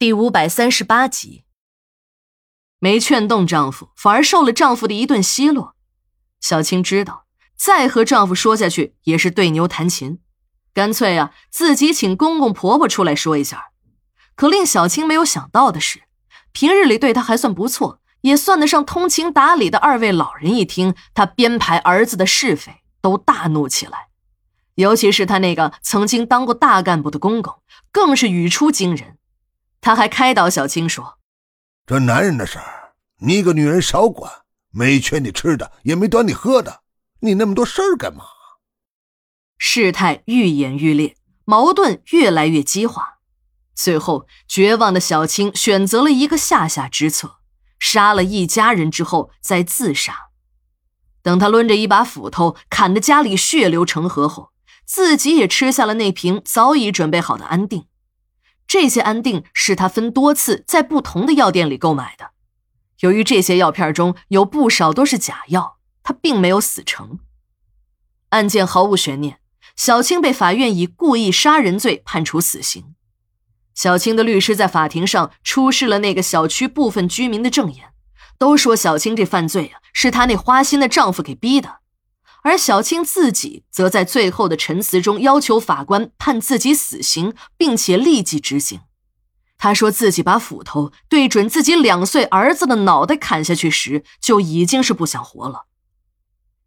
[0.00, 1.42] 第五百三十八集，
[2.78, 5.74] 没劝动丈夫，反而受了丈夫的一顿奚落。
[6.40, 7.26] 小青知道，
[7.56, 10.20] 再和丈夫说下去也是对牛弹琴，
[10.72, 13.70] 干脆啊，自己请公公婆婆出来说一下。
[14.36, 16.04] 可令小青没有想到的是，
[16.52, 24.10] 平日里对她还算不错，也算得上通情达理的二位老人一听她编排儿子的是非，都大怒起来。
[24.76, 27.60] 尤其是她那个曾经当过大干部的公公，
[27.90, 29.17] 更是语出惊人。
[29.88, 31.18] 他还开导小青说
[31.88, 34.30] ：“这男人的事儿，你一个女人少管，
[34.70, 36.82] 没缺你吃的，也没端你喝的，
[37.20, 38.22] 你那么多事儿干嘛？”
[39.56, 43.20] 事态愈演愈烈，矛盾越来越激化，
[43.74, 47.36] 最后绝望的小青选择了一个下下之策，
[47.78, 50.28] 杀了一家人之后再自杀。
[51.22, 54.52] 等他抡着一把斧头砍得家里血流成河后，
[54.84, 57.86] 自己也吃下了那瓶早已准备好的安定。
[58.68, 62.30] 这些安定是他分多次在不同的药店里购买的。
[63.00, 67.18] 由于这些药片中有不少都是假药，他并没有死成。
[68.28, 69.40] 案件毫无悬念，
[69.74, 72.94] 小青被法院以故意杀人罪判处死刑。
[73.74, 77.94] 小青的律师在法庭上出示了那个小区部分居民的证言，
[78.36, 81.77] 都说小青这犯罪啊是她那花心的丈夫给逼的。
[82.48, 88.80] 而小青自己则在最后的陈词中要求法官判自己死刑，并且立即执行。
[89.58, 95.66] 他说自己把斧头对准自己两岁儿子的脑袋砍下去时，就已经是不想活了。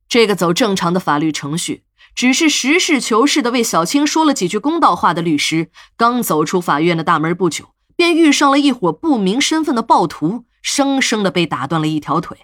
[0.08, 12.38] 这个走正常的法律程序，只是实事求是的为小青说了几句公道话的律师，刚走出法院的大门不久，便遇上了一伙不明身份的暴徒，生生的被打断了一条腿。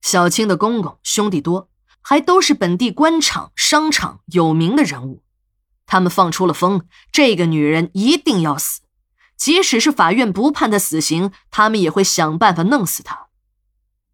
[0.00, 1.68] 小青的公公兄弟多。
[2.02, 5.22] 还都是本地官场、商场有名的人物，
[5.86, 8.82] 他们放出了风，这个女人一定要死，
[9.36, 13.28] 即使是法院不判她死刑，他们也会想办法弄死她。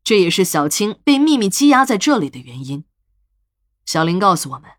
[0.04, 2.84] 这也是小青被秘密羁押在这里的原因。
[3.84, 4.70] 小林告诉我们，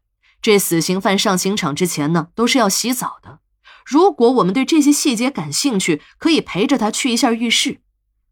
[0.42, 3.40] 这死刑犯上刑场之前呢，都是要洗澡的。
[3.86, 7.82] 如果我们对这些细节感兴趣，可以陪着他去一下浴室，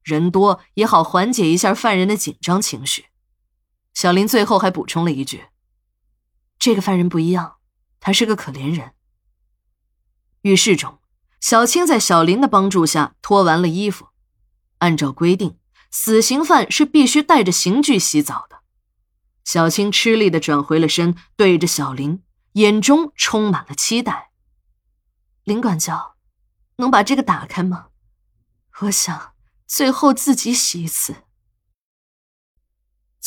[0.04, 3.06] 人多也好缓解一下犯人的紧张情绪。
[3.98, 5.46] 小林最后还补充了一句
[6.60, 7.56] ：“这个犯人不一样，
[8.00, 8.94] 他是个可怜人。”
[10.44, 11.00] 浴室中，
[11.40, 14.10] 小青在小林的帮助下脱完了衣服。
[14.78, 15.58] 按照规定，
[15.90, 18.60] 死刑犯是必须带着刑具洗澡的。
[19.44, 22.22] 小青吃力的转回了身，对着小林，
[22.52, 24.30] 眼中充满了期待。
[25.44, 26.18] 林管教，
[26.76, 27.88] 能把这个打开吗？
[28.82, 29.34] 我想
[29.66, 31.24] 最后自己洗一次。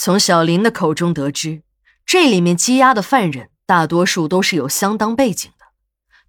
[0.03, 1.62] 从小林的口中得知，
[2.06, 5.66] 这里面羁押的犯人大多数都是有相当背景的，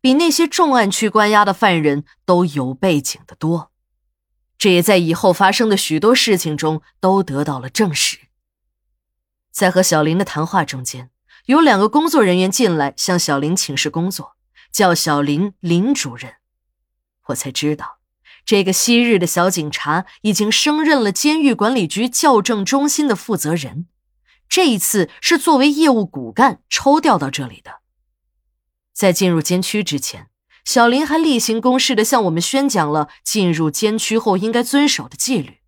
[0.01, 3.71] 比那些重案区关押的犯人都有背景的多。
[4.57, 8.17] 这也在以后发生的许多事情中都得到了证实。
[9.53, 11.09] 在和小林的谈话中间，
[11.45, 14.35] 有两个工作人员进来向小林请示工作，
[14.69, 16.33] 叫小林林主任，
[17.27, 18.00] 我才知道。
[18.51, 23.85] 这个昔日的小警察已经升任了监狱管理局校正中心的负责人，
[24.49, 27.79] 这一次是作为业务骨干抽调到这里的。
[28.91, 30.27] 在进入监区之前，
[30.65, 35.59] 小林还例行公事的向我们宣讲了进入监区后应该遵守的纪律。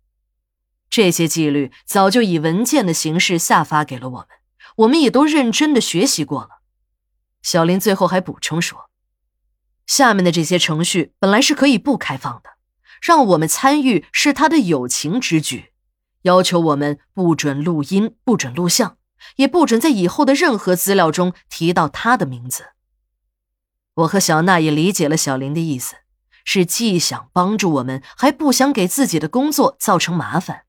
[0.90, 4.26] 这些纪律早就以文件的形式下发给了我们，
[4.76, 6.60] 我们也都认真的学习过了。
[7.40, 8.90] 小林最后还补充说，
[9.86, 12.50] 下面的这些程序本来是可以不开放的。
[13.04, 15.72] 让我们参与是他的友情之举，
[16.22, 18.96] 要求我们不准录音、不准录像，
[19.36, 22.68] 也不准在以后的任何资料中提到他的名字。
[23.96, 25.96] 我和小娜也理解了小林的意思，
[26.46, 30.62] 是既想帮助我们，还不想给自己的工作造成麻烦，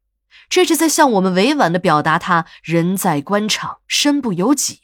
[0.50, 4.82] 这是在向我们委婉的表达他人在官场身不由己，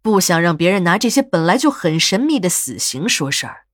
[0.00, 3.66] 不想让别人拿这些本来就很神秘的死刑说事儿。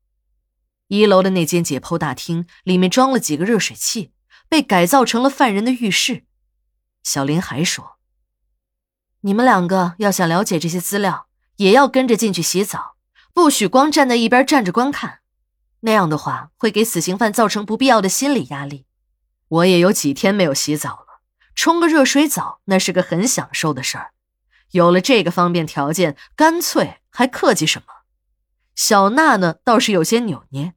[0.89, 4.13] 一楼的那间解剖大厅里面装了几个热水器，
[4.49, 6.25] 被改造成了犯人的浴室。
[7.03, 7.99] 小林还说
[9.21, 12.97] ：“你们两个要想了解这些资料，也要跟着进去洗澡，
[13.33, 15.21] 不许光站在一边站着观看，
[15.81, 18.87] 那样的话会给死刑犯造成不必要的心理压力。
[19.49, 21.21] 我也有几天没有洗澡了，
[21.55, 24.13] 冲个热水澡那是个很享受的事儿。
[24.71, 27.87] 有了这个方便条件，干脆还客气什么？”
[28.75, 30.75] 小娜呢，倒是有些扭捏。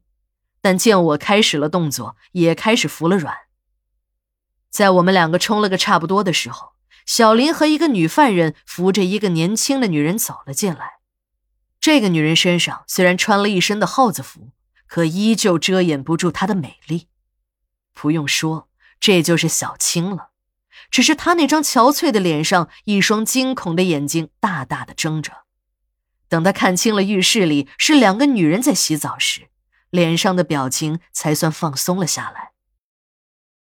[0.62, 3.36] 但见我开始了动作，也开始服了软。
[4.70, 6.72] 在我们两个冲了个差不多的时候，
[7.04, 10.92] 小林和一个女犯人扶着一个年轻的女人走了进来。
[11.80, 14.52] 这个女人身上虽然穿了一身的耗子服，
[14.86, 17.08] 可依旧遮掩不住她的美丽。
[17.92, 18.68] 不用说，
[19.00, 20.30] 这就是小青了。
[20.90, 25.44] 只是她那张憔悴的脸上，一双惊恐的眼睛大大的睁着。
[26.28, 29.48] 等她看清了浴室里是两个女人在洗澡时，
[29.92, 32.51] 脸上的表情才算放松了下来。